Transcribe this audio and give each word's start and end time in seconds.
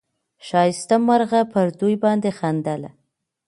ښایسته 0.47 0.95
مرغه 1.07 1.41
پر 1.53 1.67
دوی 1.79 1.95
باندي 2.03 2.31
خندله 2.39 2.89